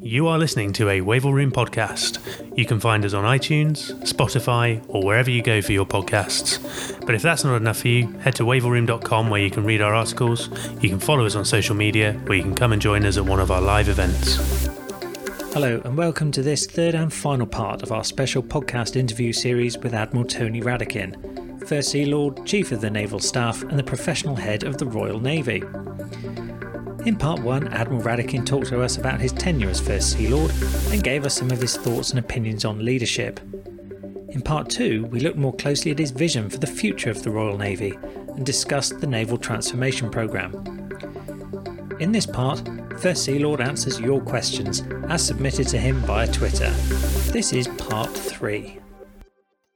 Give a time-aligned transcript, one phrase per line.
[0.00, 2.18] You are listening to a Wavell Room podcast.
[2.56, 7.04] You can find us on iTunes, Spotify, or wherever you go for your podcasts.
[7.04, 9.94] But if that's not enough for you, head to wavellroom.com where you can read our
[9.94, 10.48] articles,
[10.80, 13.24] you can follow us on social media, or you can come and join us at
[13.24, 14.66] one of our live events.
[15.52, 19.76] Hello, and welcome to this third and final part of our special podcast interview series
[19.78, 24.36] with Admiral Tony Radakin, First Sea Lord, Chief of the Naval Staff, and the professional
[24.36, 25.62] head of the Royal Navy.
[27.04, 30.52] In part one, Admiral Radakin talked to us about his tenure as First Sea Lord
[30.90, 33.40] and gave us some of his thoughts and opinions on leadership.
[34.28, 37.30] In part two, we looked more closely at his vision for the future of the
[37.30, 37.98] Royal Navy
[38.28, 40.54] and discussed the Naval Transformation Programme.
[41.98, 42.62] In this part,
[43.00, 46.70] First Sea Lord answers your questions as submitted to him via Twitter.
[47.32, 48.78] This is part three.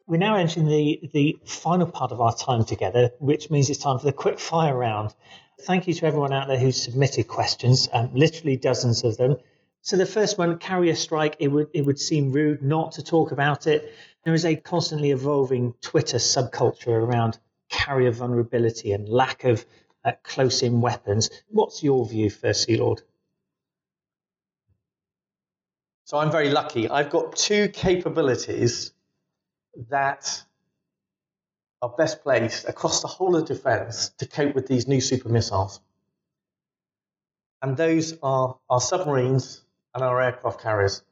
[0.06, 3.98] We're now entering the, the final part of our time together, which means it's time
[3.98, 5.12] for the quick fire round.
[5.62, 9.37] Thank you to everyone out there who submitted questions, um, literally dozens of them.
[9.80, 13.32] So the first one, carrier strike, it would it would seem rude not to talk
[13.32, 13.95] about it.
[14.24, 17.38] There is a constantly evolving Twitter subculture around
[17.71, 19.65] carrier vulnerability and lack of
[20.04, 21.30] uh, close-in weapons.
[21.48, 23.02] What's your view, First Sea Lord?
[26.04, 26.88] So I'm very lucky.
[26.88, 28.93] I've got two capabilities
[29.88, 30.45] that
[31.87, 35.80] are best placed across the whole of defence to cope with these new super missiles.
[37.62, 39.62] And those are our submarines
[39.95, 41.04] and our aircraft carriers.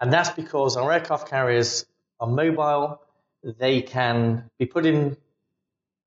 [0.00, 1.86] And that's because our aircraft carriers
[2.18, 3.00] are mobile,
[3.44, 5.16] they can be put in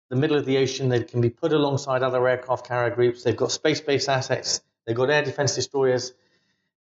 [0.09, 3.37] the middle of the ocean, they can be put alongside other aircraft carrier groups, they've
[3.37, 6.13] got space based assets, they've got air defence destroyers,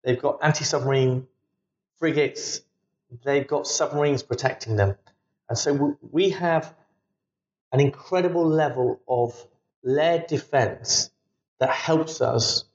[0.04, 1.28] they've got anti submarine
[2.00, 2.62] frigates,
[3.24, 4.96] they've got submarines protecting them.
[5.48, 6.74] And so we have
[7.72, 9.48] an incredible level of
[9.84, 11.12] layered defense
[11.60, 12.66] that helps us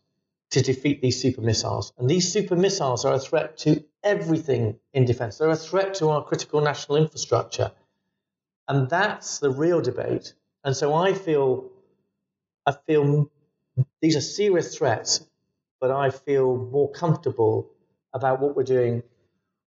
[0.51, 1.93] to defeat these super missiles.
[1.99, 5.39] And these super missiles are a threat to everything in defense.
[5.39, 7.73] They're a threat to our critical national infrastructure.
[8.69, 10.35] And that's the real debate.
[10.65, 11.71] And so I feel
[12.67, 13.31] I feel
[14.01, 15.27] these are serious threats,
[15.81, 17.71] but I feel more comfortable
[18.13, 19.03] about what we're doing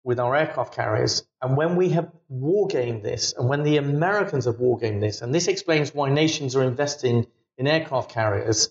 [0.04, 1.24] with our aircraft carriers.
[1.42, 5.48] And when we have wargamed this, and when the Americans have wargamed this, and this
[5.48, 7.28] explains why nations are investing
[7.58, 8.70] in aircraft carriers,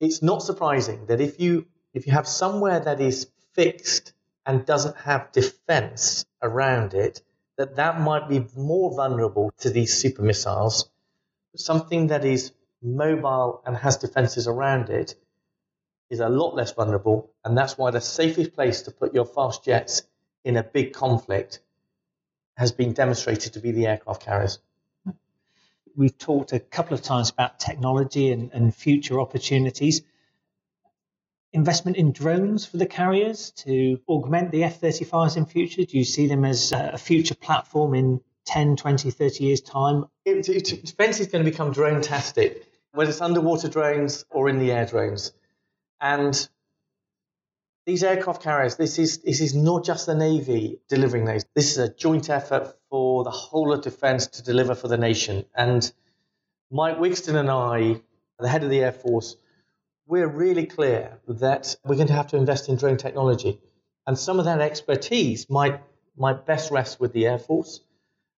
[0.00, 4.12] it's not surprising that if you if you have somewhere that is fixed
[4.46, 7.20] and doesn't have defense around it,
[7.58, 10.88] that that might be more vulnerable to these super missiles.
[11.56, 15.14] Something that is mobile and has defenses around it
[16.10, 19.64] is a lot less vulnerable, and that's why the safest place to put your fast
[19.64, 20.02] jets
[20.44, 21.60] in a big conflict
[22.56, 24.58] has been demonstrated to be the aircraft carriers.
[25.96, 30.02] We've talked a couple of times about technology and, and future opportunities.
[31.52, 35.84] Investment in drones for the carriers to augment the F 35s in future?
[35.84, 40.04] Do you see them as a future platform in 10, 20, 30 years' time?
[40.24, 44.58] It, it, defense is going to become drone tastic, whether it's underwater drones or in
[44.58, 45.32] the air drones.
[46.00, 46.48] And
[47.86, 51.44] these aircraft carriers, this is this is not just the Navy delivering these.
[51.54, 55.44] This is a joint effort for the whole of defence to deliver for the nation.
[55.54, 55.90] And
[56.70, 58.00] Mike Wigston and I,
[58.38, 59.36] the head of the Air Force,
[60.06, 63.60] we're really clear that we're going to have to invest in drone technology.
[64.06, 65.80] And some of that expertise might
[66.16, 67.80] might best rest with the Air Force.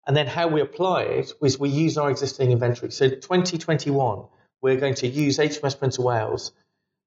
[0.07, 2.91] And then how we apply it is we use our existing inventory.
[2.91, 4.25] So 2021,
[4.61, 6.53] we're going to use HMS Prince of Wales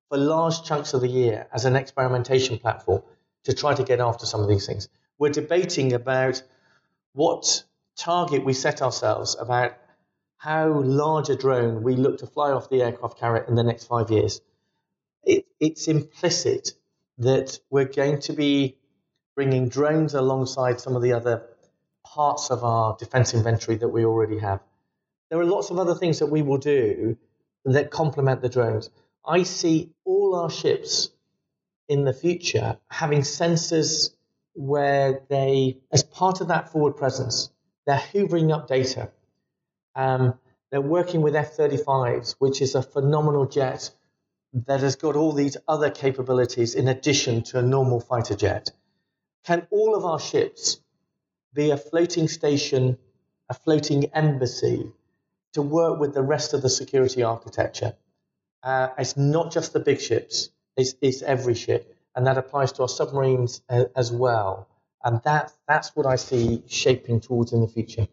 [0.09, 3.01] for large chunks of the year as an experimentation platform
[3.43, 4.89] to try to get after some of these things.
[5.17, 6.41] We're debating about
[7.13, 7.63] what
[7.97, 9.73] target we set ourselves about
[10.37, 13.85] how large a drone we look to fly off the aircraft carrier in the next
[13.85, 14.41] five years.
[15.23, 16.73] It, it's implicit
[17.19, 18.77] that we're going to be
[19.35, 21.43] bringing drones alongside some of the other
[22.05, 24.61] parts of our defense inventory that we already have.
[25.29, 27.17] There are lots of other things that we will do
[27.65, 28.89] that complement the drones.
[29.27, 31.09] I see all our ships
[31.87, 34.11] in the future having sensors
[34.53, 37.49] where they, as part of that forward presence,
[37.85, 39.11] they're hoovering up data.
[39.95, 40.39] Um,
[40.71, 43.91] they're working with F 35s, which is a phenomenal jet
[44.67, 48.71] that has got all these other capabilities in addition to a normal fighter jet.
[49.45, 50.79] Can all of our ships
[51.53, 52.97] be a floating station,
[53.49, 54.91] a floating embassy
[55.53, 57.95] to work with the rest of the security architecture?
[58.65, 61.95] Uh, it's not just the big ships, it's, it's every ship.
[62.15, 64.67] And that applies to our submarines uh, as well.
[65.03, 68.07] And that, that's what I see shaping towards in the future.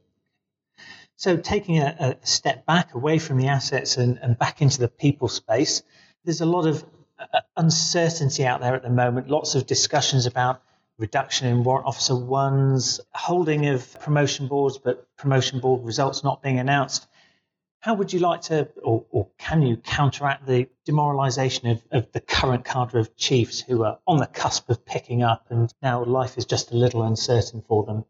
[1.17, 4.89] So, taking a, a step back away from the assets and, and, back into the
[4.89, 5.83] people space,
[6.25, 6.85] there's a lot of
[7.19, 9.29] uh, uncertainty out there at the moment.
[9.29, 10.63] Lots of discussions about
[10.99, 16.59] reduction in warrant officer ones, holding of promotion boards, but promotion board results not being
[16.59, 17.07] announced.
[17.83, 22.21] How would you like to, or, or can you counteract the demoralisation of, of the
[22.21, 26.39] current cadre of chiefs who are on the cusp of picking up and now life
[26.39, 28.05] is just a little uncertain for them?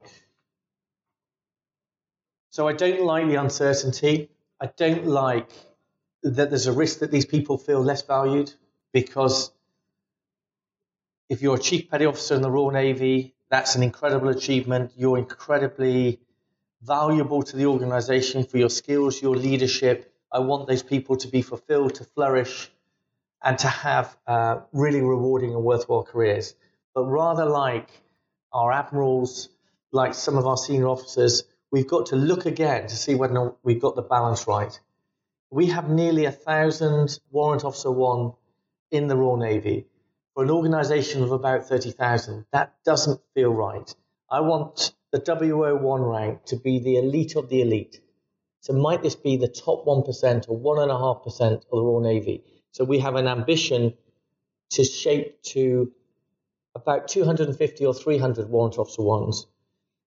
[2.51, 4.29] So I don't like the uncertainty.
[4.61, 5.49] I don't like
[6.23, 8.53] that there's a risk that these people feel less valued
[8.93, 9.53] because
[11.31, 14.93] if you're a chief petty officer in the Royal Navy, that's an incredible achievement.
[14.97, 16.21] You're incredibly
[16.83, 20.13] valuable to the organization for your skills, your leadership.
[20.33, 22.71] I want those people to be fulfilled, to flourish,
[23.43, 26.55] and to have uh, really rewarding and worthwhile careers.
[26.95, 27.89] But rather like
[28.53, 29.49] our admirals,
[29.93, 33.81] like some of our senior officers, we've got to look again to see whether we've
[33.81, 34.79] got the balance right.
[35.51, 38.33] We have nearly a thousand warrant officer one
[38.91, 39.87] in the Royal Navy
[40.35, 42.47] for an organization of about 30,000.
[42.53, 43.95] That doesn't feel right.
[44.31, 48.01] I want the WO1 rank to be the elite of the elite.
[48.61, 52.45] So might this be the top 1% or 1.5% of the Royal Navy?
[52.71, 53.95] So we have an ambition
[54.71, 55.93] to shape to
[56.75, 59.47] about 250 or 300 warrant officer ones.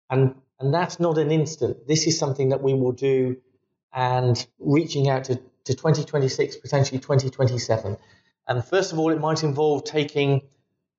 [0.08, 1.86] And, and that's not an instant.
[1.86, 3.36] This is something that we will do
[3.92, 7.98] and reaching out to, to 2026, potentially 2027.
[8.48, 10.42] And first of all, it might involve taking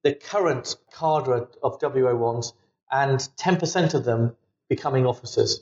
[0.04, 2.54] the current cadre of WO1s
[2.92, 4.36] and 10% of them
[4.70, 5.62] becoming officers.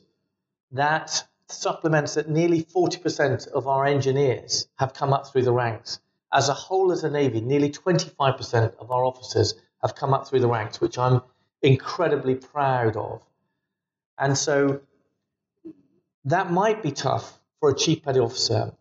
[0.71, 5.99] That supplements that nearly 40% of our engineers have come up through the ranks.
[6.31, 10.39] As a whole, as a Navy, nearly 25% of our officers have come up through
[10.39, 11.21] the ranks, which I'm
[11.61, 13.21] incredibly proud of.
[14.17, 14.81] And so
[16.25, 18.73] that might be tough for a chief petty officer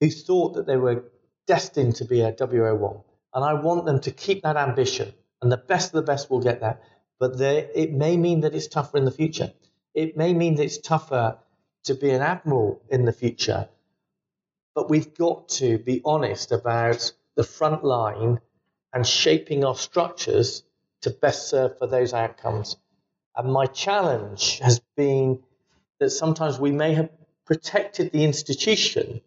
[0.00, 1.04] who thought that they were
[1.46, 3.02] destined to be a WO1.
[3.34, 6.40] And I want them to keep that ambition, and the best of the best will
[6.40, 6.82] get that.
[7.20, 9.52] But there, it may mean that it's tougher in the future.
[9.94, 11.38] It may mean that it's tougher
[11.84, 13.68] to be an admiral in the future.
[14.74, 18.40] But we've got to be honest about the front line
[18.92, 20.62] and shaping our structures
[21.02, 22.76] to best serve for those outcomes.
[23.36, 25.40] And my challenge has been
[25.98, 27.10] that sometimes we may have
[27.44, 29.20] protected the institution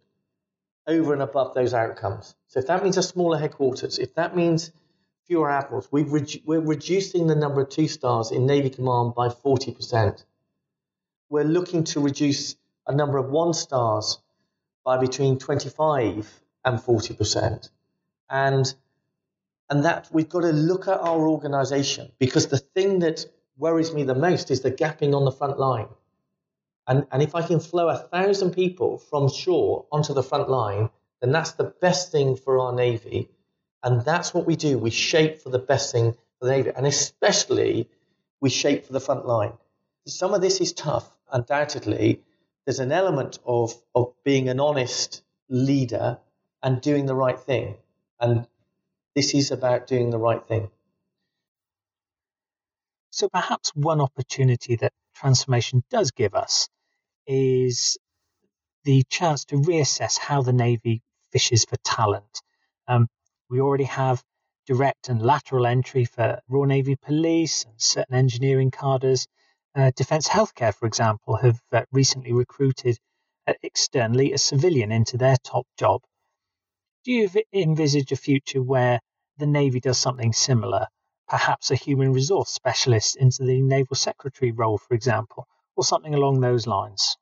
[0.87, 2.35] over and above those outcomes.
[2.47, 4.71] So if that means a smaller headquarters, if that means
[5.25, 10.23] fewer admirals, we we're reducing the number of two stars in Navy Command by 40%.
[11.29, 12.55] We're looking to reduce
[12.85, 14.19] a number of one stars
[14.83, 17.69] by between 25 and 40%.
[18.29, 18.73] And,
[19.69, 23.25] and that we've got to look at our organization because the thing that
[23.57, 25.87] worries me the most is the gapping on the front line.
[26.85, 30.89] And, and if I can flow a thousand people from shore onto the front line,
[31.21, 33.29] then that's the best thing for our Navy.
[33.83, 34.77] And that's what we do.
[34.77, 36.71] We shape for the best thing for the Navy.
[36.75, 37.89] And especially,
[38.39, 39.53] we shape for the front line.
[40.07, 42.21] Some of this is tough, undoubtedly.
[42.65, 46.19] There's an element of, of being an honest leader
[46.61, 47.75] and doing the right thing.
[48.19, 48.47] And
[49.15, 50.69] this is about doing the right thing.
[53.11, 56.67] So perhaps one opportunity that transformation does give us
[57.27, 57.97] is
[58.85, 61.01] the chance to reassess how the Navy
[61.31, 62.41] fishes for talent.
[62.87, 63.07] Um,
[63.53, 64.23] we already have
[64.65, 69.27] direct and lateral entry for Royal Navy Police and certain engineering cadres.
[69.75, 72.97] Uh, Defence Healthcare, for example, have uh, recently recruited
[73.45, 76.01] uh, externally a civilian into their top job.
[77.05, 78.99] Do you envisage a future where
[79.37, 80.87] the Navy does something similar?
[81.27, 85.45] Perhaps a human resource specialist into the Naval Secretary role, for example,
[85.75, 87.17] or something along those lines?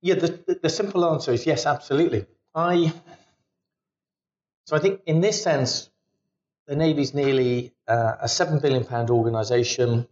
[0.00, 2.26] Yeah, the, the simple answer is yes, absolutely.
[2.54, 2.92] I
[4.64, 5.90] so I think in this sense,
[6.66, 10.06] the Navy is nearly uh, a seven billion pound organisation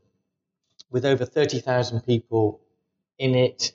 [0.91, 2.61] with over thirty thousand people
[3.19, 3.73] in it,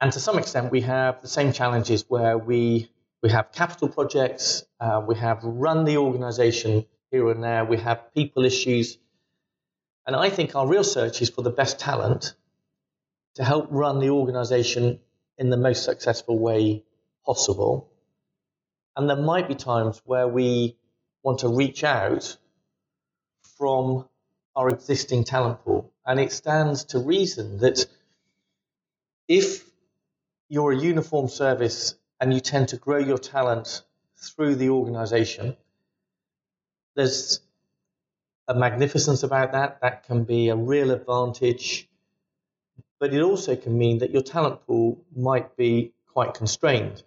[0.00, 2.90] and to some extent, we have the same challenges where we
[3.20, 8.14] we have capital projects, uh, we have run the organisation here and there, we have
[8.14, 8.98] people issues,
[10.06, 12.34] and I think our real search is for the best talent
[13.34, 15.00] to help run the organization
[15.38, 16.84] in the most successful way
[17.26, 17.90] possible.
[18.96, 20.76] And there might be times where we
[21.22, 22.36] want to reach out
[23.58, 24.08] from
[24.54, 25.92] our existing talent pool.
[26.06, 27.86] And it stands to reason that
[29.26, 29.64] if
[30.48, 33.82] you're a uniform service and you tend to grow your talent
[34.16, 35.56] through the organization,
[36.94, 37.40] there's
[38.46, 39.80] a magnificence about that.
[39.80, 41.88] That can be a real advantage
[43.04, 47.02] but it also can mean that your talent pool might be quite constrained.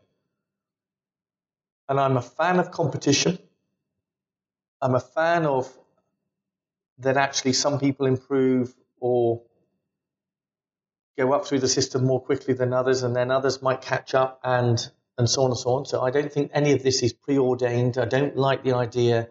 [1.89, 3.39] And I'm a fan of competition.
[4.79, 5.75] I'm a fan of
[6.99, 9.41] that actually some people improve or
[11.17, 14.39] go up through the system more quickly than others, and then others might catch up
[14.43, 14.77] and
[15.17, 15.85] and so on and so on.
[15.87, 17.97] So I don't think any of this is preordained.
[17.97, 19.29] I don't like the idea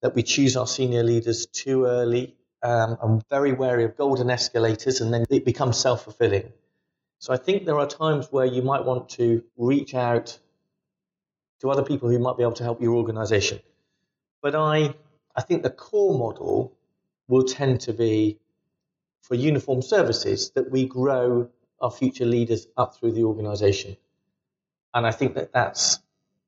[0.00, 2.34] that we choose our senior leaders too early.
[2.62, 6.52] Um, I'm very wary of golden escalators, and then it becomes self fulfilling.
[7.18, 10.38] So I think there are times where you might want to reach out
[11.60, 13.60] to other people who might be able to help your organization.
[14.42, 14.94] But I,
[15.34, 16.76] I think the core model
[17.28, 18.38] will tend to be
[19.22, 21.48] for uniform services that we grow
[21.80, 23.96] our future leaders up through the organization.
[24.92, 26.00] And I think that that's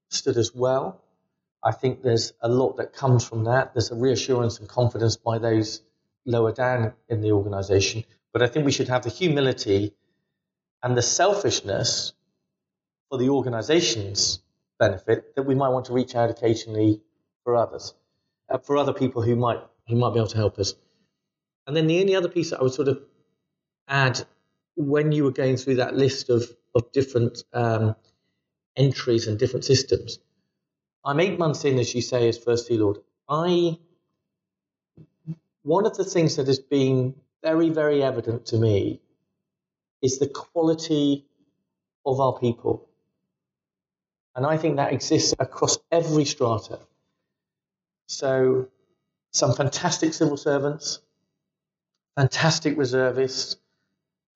[0.08, 1.00] stood as well.
[1.62, 3.74] I think there's a lot that comes from that.
[3.74, 5.80] There's a reassurance and confidence by those
[6.24, 8.04] lower down in the organization.
[8.32, 9.94] But I think we should have the humility
[10.82, 12.12] and the selfishness
[13.08, 14.40] for the organization's
[14.78, 17.00] benefit that we might want to reach out occasionally
[17.44, 17.94] for others,
[18.48, 20.74] uh, for other people who might who might be able to help us.
[21.66, 23.02] And then the only other piece that I would sort of
[23.86, 24.24] add
[24.76, 27.94] when you were going through that list of, of different um,
[28.76, 30.18] entries and different systems,
[31.04, 32.98] I'm eight months in, as you say, as First Sea Lord.
[33.28, 33.78] I
[35.64, 39.00] one of the things that has been very, very evident to me
[40.02, 41.24] is the quality
[42.04, 42.86] of our people.
[44.36, 46.80] And I think that exists across every strata.
[48.08, 48.68] So,
[49.32, 51.00] some fantastic civil servants,
[52.14, 53.56] fantastic reservists,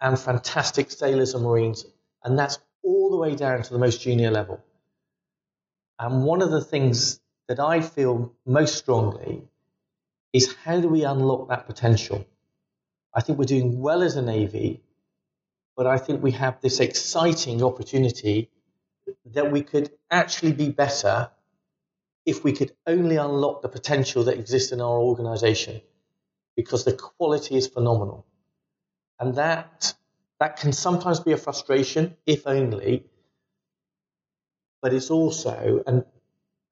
[0.01, 1.85] and fantastic sailors and marines.
[2.25, 4.65] And that's all the way down to the most junior level.
[5.99, 9.43] And one of the things that I feel most strongly
[10.33, 12.27] is how do we unlock that potential?
[13.15, 14.83] I think we're doing well as a Navy,
[15.77, 18.51] but I think we have this exciting opportunity
[19.27, 21.31] that we could actually be better
[22.27, 25.81] if we could only unlock the potential that exists in our organization
[26.57, 28.27] because the quality is phenomenal.
[29.19, 29.95] And that
[30.41, 33.05] that can sometimes be a frustration, if only,
[34.81, 36.05] but it's also an,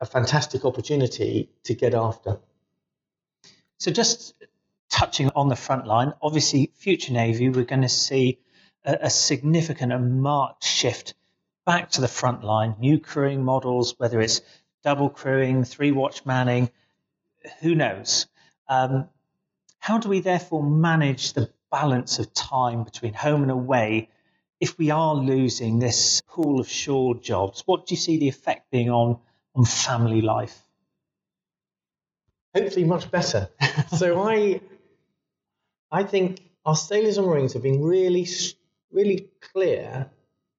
[0.00, 2.38] a fantastic opportunity to get after.
[3.78, 4.34] So, just
[4.90, 8.38] touching on the front line, obviously, future Navy, we're going to see
[8.84, 11.14] a, a significant and marked shift
[11.66, 14.40] back to the front line, new crewing models, whether it's
[14.82, 16.70] double crewing, three watch manning,
[17.60, 18.26] who knows?
[18.68, 19.08] Um,
[19.78, 24.08] how do we therefore manage the balance of time between home and away
[24.60, 27.62] if we are losing this pool of shore jobs?
[27.66, 29.18] What do you see the effect being on,
[29.54, 30.65] on family life?
[32.56, 33.50] Hopefully, much better.
[33.98, 34.62] so I,
[35.90, 38.26] I think our sailors and marines have been really,
[38.90, 40.10] really clear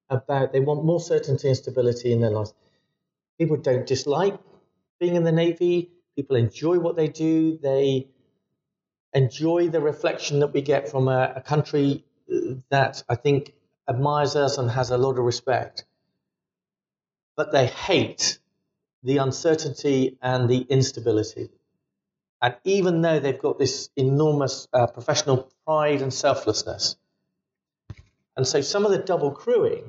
[0.08, 2.54] about they want more certainty and stability in their lives.
[3.36, 4.38] People don't dislike
[5.00, 5.90] being in the navy.
[6.14, 7.58] People enjoy what they do.
[7.58, 8.06] They
[9.12, 12.04] enjoy the reflection that we get from a, a country
[12.70, 13.54] that I think
[13.88, 15.84] admires us and has a lot of respect.
[17.36, 18.38] But they hate
[19.02, 21.50] the uncertainty and the instability.
[22.40, 26.96] And even though they've got this enormous uh, professional pride and selflessness,
[28.36, 29.82] and so some of the double crewing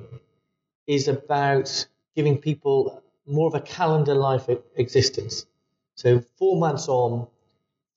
[0.88, 5.46] is about giving people more of a calendar life existence.
[5.94, 7.28] So four months on,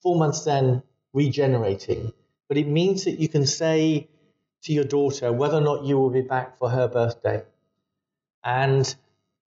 [0.02, 0.82] four months then
[1.14, 2.12] regenerating.
[2.48, 4.08] But it means that you can say
[4.64, 7.42] to your daughter whether or not you will be back for her birthday.
[8.44, 8.94] And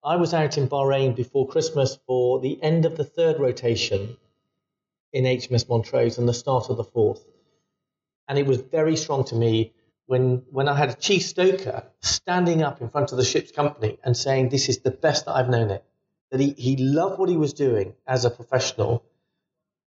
[0.02, 4.16] I was out in Bahrain before Christmas for the end of the third rotation
[5.14, 7.24] in HMS Montrose and the start of the fourth.
[8.26, 9.72] And it was very strong to me
[10.06, 13.98] when, when I had a chief stoker standing up in front of the ship's company
[14.02, 15.84] and saying, This is the best that I've known it.
[16.32, 19.04] That he, he loved what he was doing as a professional,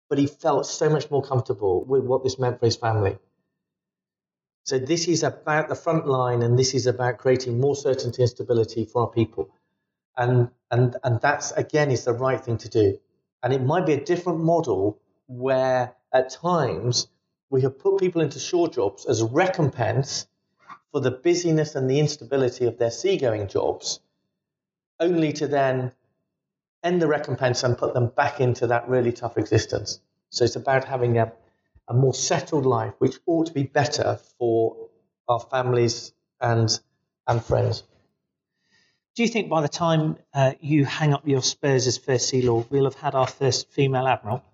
[0.08, 3.18] but he felt so much more comfortable with what this meant for his family.
[4.62, 8.30] So this is about the front line, and this is about creating more certainty and
[8.30, 9.50] stability for our people,
[10.16, 12.98] and and and that's again is the right thing to do.
[13.42, 17.08] And it might be a different model where at times
[17.50, 20.26] we have put people into shore jobs as recompense
[20.92, 24.00] for the busyness and the instability of their seagoing jobs,
[24.98, 25.92] only to then
[26.82, 30.00] end the recompense and put them back into that really tough existence.
[30.30, 31.32] So it's about having a,
[31.88, 34.88] a more settled life, which ought to be better for
[35.28, 36.68] our families and
[37.26, 37.82] and friends.
[39.16, 42.42] Do you think by the time uh, you hang up your spurs as First Sea
[42.42, 44.44] Lord, we'll have had our first female admiral?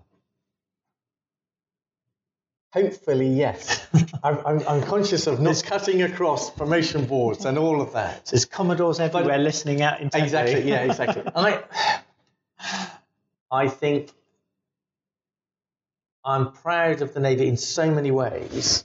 [2.73, 3.87] Hopefully, yes.
[4.25, 8.27] I'm, I'm, I'm, conscious of not cutting across promotion boards and all of that.
[8.27, 10.25] There's Commodores everywhere but, listening out intently.
[10.25, 11.23] Exactly, yeah, exactly.
[11.37, 11.65] I,
[13.51, 14.11] I think
[16.25, 18.85] I'm proud of the Navy in so many ways.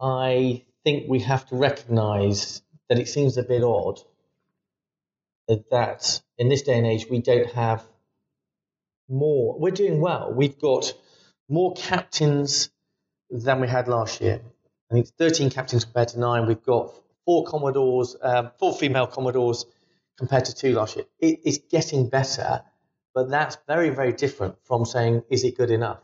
[0.00, 4.00] I think we have to recognise that it seems a bit odd
[5.48, 7.82] that in this day and age we don't have
[9.08, 9.58] more.
[9.58, 10.32] We're doing well.
[10.32, 10.92] We've got
[11.48, 12.70] more captains
[13.30, 14.40] than we had last year.
[14.90, 16.46] I think 13 captains compared to nine.
[16.46, 16.92] We've got
[17.24, 19.66] four Commodores, um, four female Commodores
[20.16, 21.04] compared to two last year.
[21.20, 22.62] It is getting better,
[23.14, 26.00] but that's very, very different from saying, is it good enough?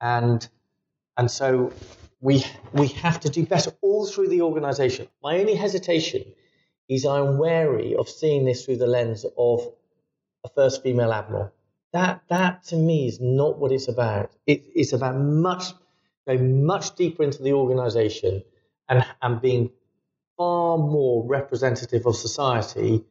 [0.00, 0.46] And
[1.16, 1.72] and so
[2.20, 5.08] we we have to do better all through the organisation.
[5.22, 6.24] My only hesitation
[6.88, 9.72] is I'm wary of seeing this through the lens of
[10.44, 11.52] a first female admiral.
[11.92, 14.30] That that to me is not what it's about.
[14.46, 15.72] It, it's about much
[16.26, 18.42] going much deeper into the organisation
[18.88, 19.70] and and being
[20.36, 23.04] far more representative of society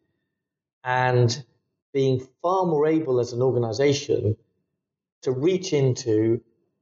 [0.83, 1.43] and
[1.93, 4.35] being far more able as an organisation
[5.23, 6.41] to reach into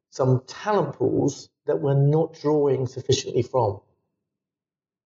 [0.10, 3.80] some talent pools that we're not drawing sufficiently from.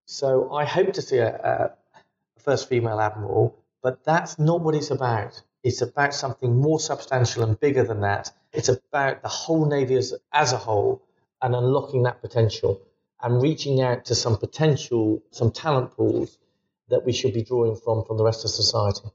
[0.05, 4.89] So I hope to see a, a first female admiral, but that's not what it's
[4.89, 5.41] about.
[5.63, 8.31] It's about something more substantial and bigger than that.
[8.53, 11.03] It's about the whole Navy as, as a whole
[11.41, 12.81] and unlocking that potential
[13.21, 16.37] and reaching out to some potential, some talent pools
[16.89, 19.09] that we should be drawing from from the rest of society.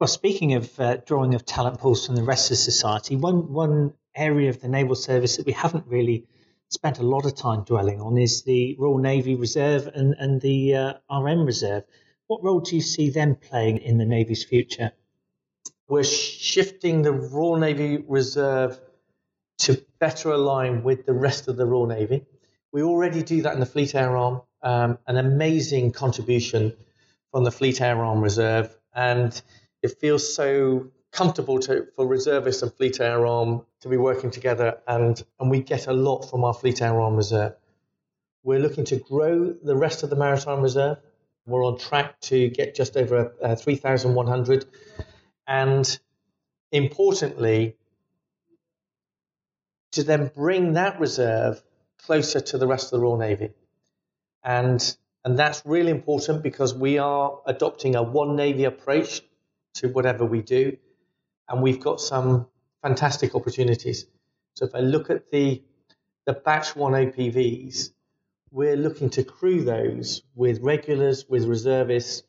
[0.00, 3.94] Well, speaking of uh, drawing of talent pools from the rest of society, one one
[4.14, 6.26] area of the naval service that we haven't really
[6.70, 10.74] spent a lot of time dwelling on is the Royal Navy Reserve and, and the
[10.74, 11.84] uh, RM Reserve.
[12.26, 14.92] What role do you see them playing in the Navy's future?
[15.88, 18.78] We're shifting the Royal Navy Reserve
[19.58, 22.24] to better align with the rest of the Royal Navy.
[22.72, 26.74] We already do that in the Fleet Air Arm, um, an amazing contribution
[27.32, 28.74] from the Fleet Air Arm Reserve.
[28.94, 29.40] And
[29.82, 34.78] it feels so comfortable to, for reservists and Fleet Air Arm to be working together,
[34.86, 37.54] and, and we get a lot from our Fleet Air Arm Reserve.
[38.42, 40.98] We're looking to grow the rest of the Maritime Reserve.
[41.46, 44.66] We're on track to get just over uh, 3,100.
[45.46, 45.98] And
[46.72, 47.77] importantly,
[49.92, 51.62] to then bring that reserve
[52.04, 53.50] closer to the rest of the Royal Navy.
[54.44, 59.22] And, and that's really important because we are adopting a one Navy approach
[59.74, 60.76] to whatever we do
[61.48, 62.46] and we've got some
[62.82, 64.06] fantastic opportunities.
[64.54, 65.62] So if I look at the
[66.26, 67.90] the batch one OPVs,
[68.50, 72.22] we're looking to crew those with regulars, with reservists,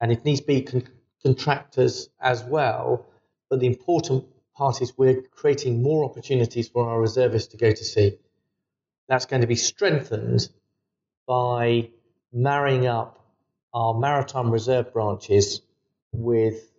[0.00, 0.86] and if needs be, con-
[1.24, 3.06] contractors as well.
[3.48, 4.26] But the important
[4.60, 8.18] part is we're creating more opportunities for our reservists to go to sea.
[9.08, 10.46] That's going to be strengthened
[11.26, 11.88] by
[12.30, 13.24] marrying up
[13.72, 15.62] our maritime reserve branches
[16.12, 16.70] with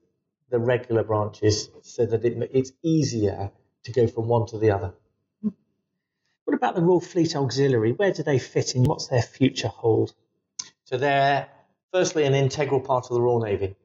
[0.51, 3.49] the regular branches so that it, it's easier
[3.85, 4.93] to go from one to the other.
[5.41, 7.93] What about the Royal Fleet Auxiliary?
[7.93, 8.83] Where do they fit in?
[8.83, 10.13] What's their future hold?
[10.83, 11.47] So they're
[11.91, 13.75] firstly an integral part of the Royal Navy.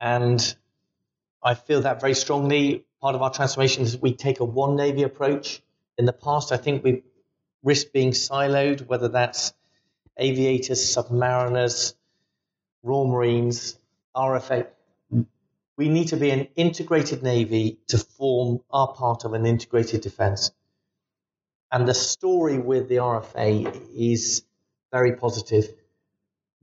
[0.00, 0.40] And
[1.42, 2.84] I feel that very strongly.
[3.00, 5.62] Part of our transformation is we take a one Navy approach.
[5.98, 7.02] In the past, I think we
[7.62, 9.52] risk being siloed, whether that's
[10.18, 11.94] aviators, submariners,
[12.82, 13.78] Royal Marines,
[14.16, 14.66] RFA
[15.76, 20.50] we need to be an integrated navy to form our part of an integrated defence.
[21.70, 24.42] And the story with the RFA is
[24.90, 25.68] very positive.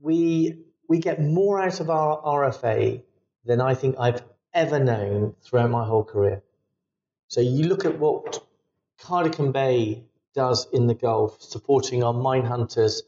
[0.00, 3.02] We we get more out of our RFA
[3.44, 4.22] than I think I've
[4.54, 6.42] ever known throughout my whole career.
[7.28, 8.46] So you look at what
[9.00, 13.02] Cardigan Bay does in the Gulf, supporting our mine hunters,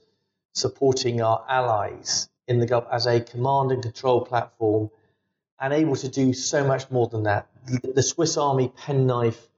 [0.52, 4.90] supporting our allies in the Gulf as a command and control platform
[5.60, 7.48] and able to do so much more than that.
[7.94, 9.48] The Swiss Army penknife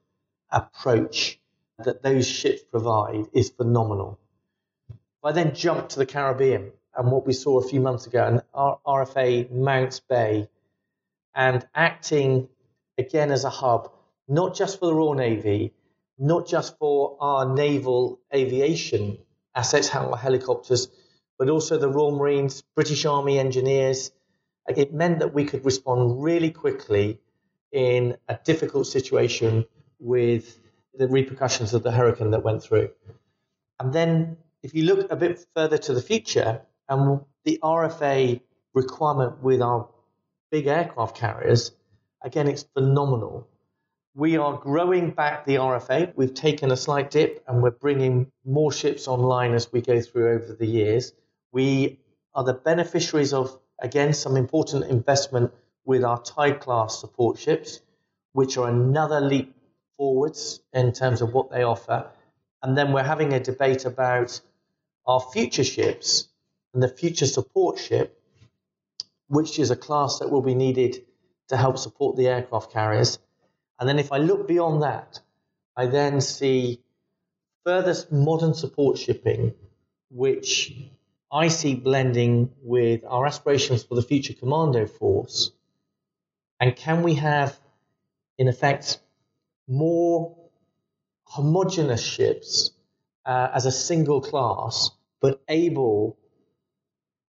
[0.51, 1.41] approach
[1.79, 4.19] that those ships provide is phenomenal.
[5.23, 8.43] I then jump to the Caribbean and what we saw a few months ago, and
[8.55, 10.49] RFA Mounts Bay,
[11.39, 12.49] and acting
[12.99, 13.93] again as a hub,
[14.27, 15.73] not just for the Royal Navy,
[16.19, 19.19] not just for our naval aviation
[19.55, 20.89] assets, our helicopters,
[21.39, 24.11] but also the Royal Marines, British Army engineers,
[24.69, 27.21] it meant that we could respond really quickly
[27.71, 29.65] in a difficult situation
[30.01, 30.59] with
[30.95, 32.91] the repercussions of the hurricane that went through.
[33.79, 38.41] And then, if you look a bit further to the future, and the RFA
[38.75, 39.89] requirement with our
[40.51, 41.73] big aircraft carriers,
[42.23, 43.49] again, it's phenomenal.
[44.15, 46.13] We are growing back the RFA.
[46.17, 50.33] We've taken a slight dip and we're bringing more ships online as we go through
[50.33, 51.13] over the years.
[51.53, 52.01] We
[52.35, 55.53] are the beneficiaries of, again, some important investment
[55.85, 57.81] with our Tide class support ships,
[58.33, 59.55] which are another leap
[59.97, 62.11] forwards in terms of what they offer.
[62.63, 64.41] And then we're having a debate about
[65.07, 66.29] our future ships
[66.75, 68.18] and the future support ship,
[69.29, 71.05] which is a class that will be needed
[71.49, 73.19] to help support the aircraft carriers.
[73.79, 75.21] And then if I look beyond that,
[75.77, 76.81] I then see
[77.65, 79.55] further modern support shipping,
[80.11, 80.73] which
[81.31, 85.53] I see blending with our aspirations for the future commando force.
[86.59, 87.59] And can we have,
[88.39, 88.99] in effect,
[89.69, 90.37] more
[91.25, 92.71] homogenous ships
[93.27, 96.17] uh, as a single class, but able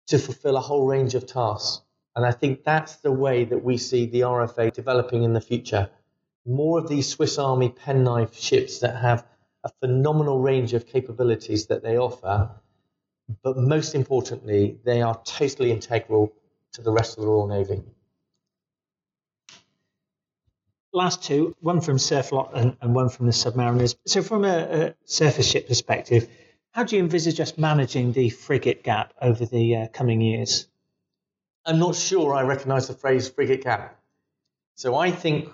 [0.08, 1.82] to fulfill a whole range of tasks?
[2.16, 5.90] And I think that's the way that we see the RFA developing in the future.
[6.46, 9.26] More of these Swiss Army penknife ships that have
[9.64, 12.50] a phenomenal range of capabilities that they offer,
[13.44, 16.34] but most importantly, they are totally integral
[16.74, 17.82] to the rest of the Royal Navy.
[20.92, 23.96] Last two, one from Surflot and, and one from the Submariners.
[24.08, 26.28] So, from a, a, surface ship perspective,
[26.72, 30.68] how do you envisage us managing the frigate gap over the uh, coming years?
[31.66, 34.00] I'm not sure I recognise the phrase frigate gap.
[34.76, 35.50] So, I think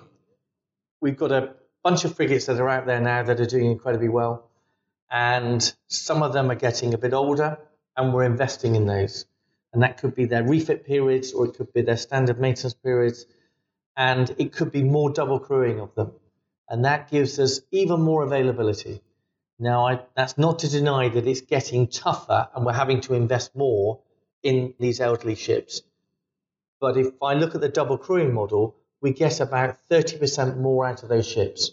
[1.01, 4.09] we've got a bunch of frigates that are out there now that are doing incredibly
[4.09, 4.49] well,
[5.11, 7.57] and some of them are getting a bit older,
[7.97, 9.25] and we're investing in those.
[9.73, 13.25] And that could be their refit periods, or it could be their standard maintenance periods
[13.97, 16.11] and it could be more double crewing of them.
[16.69, 19.01] And that gives us even more availability.
[19.59, 23.55] Now, I, that's not to deny that it's getting tougher and we're having to invest
[23.55, 23.99] more
[24.43, 25.81] in these elderly ships.
[26.79, 31.03] But if I look at the double crewing model, we get about 30% more out
[31.03, 31.71] of those ships.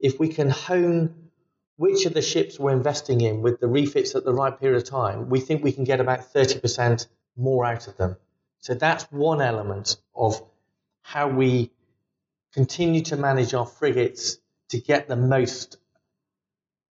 [0.00, 1.30] If we can hone
[1.76, 4.88] which of the ships we're investing in with the refits at the right period of
[4.88, 7.06] time, we think we can get about 30%
[7.36, 8.16] more out of them.
[8.60, 10.40] So that's one element of
[11.02, 11.70] how we
[12.52, 15.78] continue to manage our frigates to get the most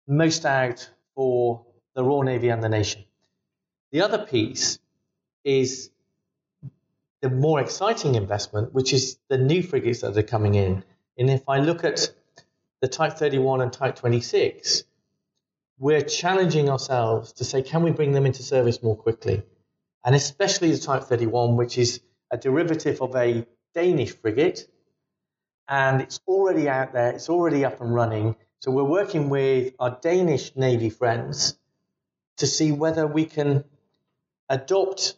[0.09, 1.65] most out for
[1.95, 3.05] the Royal Navy and the nation.
[3.93, 4.81] The other piece
[5.45, 5.92] is
[7.23, 10.85] the more exciting investment, which is the new frigates that are coming in.
[11.17, 12.11] And if I look at
[12.81, 14.83] the Type 31 and Type 26,
[15.79, 19.43] we're challenging ourselves to say, can we bring them into service more quickly?
[20.05, 24.69] And especially the Type 31, which is a derivative of a Danish frigate,
[25.69, 28.35] and it's already out there, it's already up and running.
[28.59, 31.57] So we're working with our Danish Navy friends
[32.39, 33.65] to see whether we can
[34.49, 35.15] adopt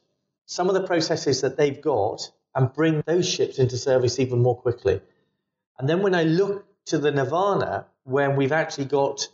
[0.46, 4.56] some of the processes that they've got and bring those ships into service even more
[4.56, 5.00] quickly.
[5.78, 9.28] And then when I look to the Nirvana, when we've actually got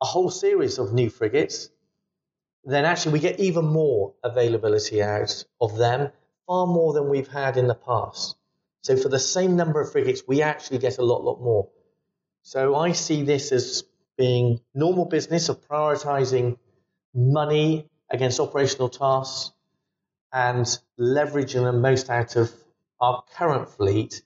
[0.00, 1.70] a whole series of new frigates,
[2.64, 6.10] then actually we get even more availability out of them
[6.46, 8.36] far more than we've had in the past.
[8.82, 11.68] So for the same number of frigates, we actually get a lot, lot more.
[12.42, 13.84] So I see this as
[14.16, 16.58] being normal business of prioritizing
[17.14, 19.53] money against operational tasks
[20.34, 20.66] and
[20.98, 22.52] leveraging the most out of
[23.00, 24.20] our current fleet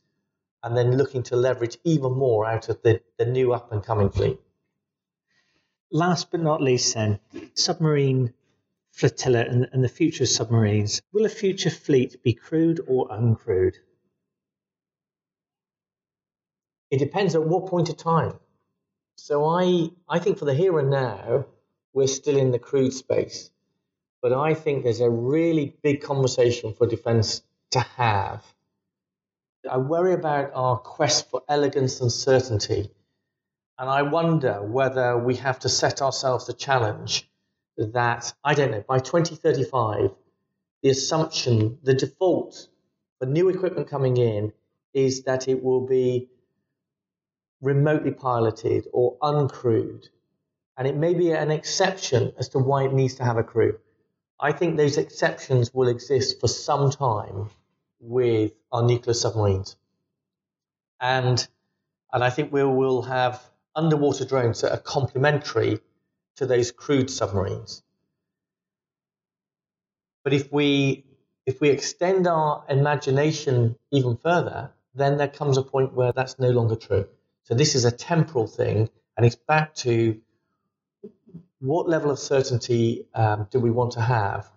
[0.63, 4.09] and then looking to leverage even more out of the, the new up and coming
[4.09, 4.41] fleet.
[5.93, 7.21] Last but not least, then,
[7.55, 8.33] submarine
[8.91, 13.77] flotilla and, and the future of submarines, will a future fleet be crewed or uncrewed?
[16.91, 18.41] It depends at what point of time.
[19.17, 21.45] So I, I think for the here and now,
[21.93, 23.51] we're still in the crewed space.
[24.21, 28.45] But I think there's a really big conversation for defence to have.
[29.71, 32.91] I worry about our quest for elegance and certainty.
[33.79, 37.31] And I wonder whether we have to set ourselves a challenge
[37.77, 40.11] that, I don't know, by 2035,
[40.83, 42.69] the assumption, the default
[43.19, 44.53] for new equipment coming in
[44.95, 46.29] is that it will be
[47.61, 50.09] remotely piloted or uncrewed.
[50.77, 53.79] And it may be an exception as to why it needs to have a crew.
[54.41, 57.51] I think those exceptions will exist for some time
[58.01, 59.77] with our nuclear submarines.
[61.01, 61.47] And,
[62.13, 63.43] and I think we will have
[63.75, 65.81] underwater drones that are complementary
[66.37, 67.83] to those crewed submarines.
[70.25, 71.05] But if we
[71.47, 76.51] if we extend our imagination even further, then there comes a point where that's no
[76.51, 77.09] longer true.
[77.45, 80.21] So this is a temporal thing, and it's back to
[81.61, 84.49] what level of certainty um, do we want to have,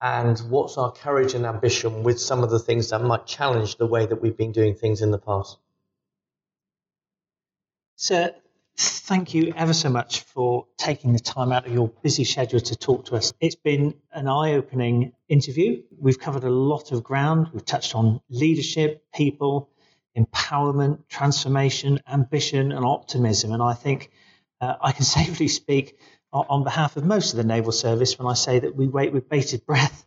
[0.00, 3.86] and what's our courage and ambition with some of the things that might challenge the
[3.86, 5.58] way that we've been doing things in the past.
[7.96, 8.34] Sir,
[8.76, 12.74] thank you ever so much for taking the time out of your busy schedule to
[12.74, 13.32] talk to us.
[13.38, 15.82] It's been an eye opening interview.
[15.96, 17.50] We've covered a lot of ground.
[17.52, 19.68] We've touched on leadership, people,
[20.16, 23.52] empowerment, transformation, ambition, and optimism.
[23.52, 24.10] And I think
[24.60, 25.96] uh, I can safely speak
[26.32, 29.28] on behalf of most of the naval service when I say that we wait with
[29.28, 30.04] bated breath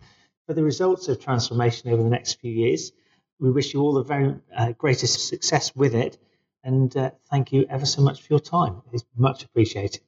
[0.47, 2.91] for the results of transformation over the next few years.
[3.39, 6.17] We wish you all the very uh, greatest success with it.
[6.63, 8.81] And uh, thank you ever so much for your time.
[8.91, 10.01] It's much appreciated.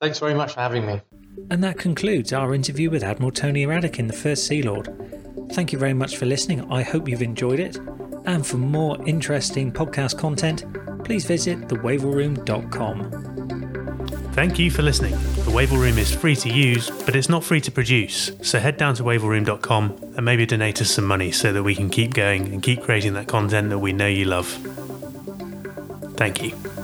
[0.00, 1.02] Thanks very much for having me.
[1.50, 4.88] And that concludes our interview with Admiral Tony Radakin, the First Sea Lord.
[5.52, 6.70] Thank you very much for listening.
[6.72, 7.76] I hope you've enjoyed it.
[8.24, 10.64] And for more interesting podcast content,
[11.04, 13.29] please visit thewavellroom.com.
[14.32, 15.12] Thank you for listening.
[15.12, 18.30] The Wavell Room is free to use, but it's not free to produce.
[18.42, 21.90] So head down to wavellroom.com and maybe donate us some money so that we can
[21.90, 24.46] keep going and keep creating that content that we know you love.
[26.16, 26.79] Thank you.